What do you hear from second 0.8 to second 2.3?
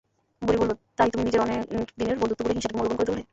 তাই তুমি নিজের অনেক দিনের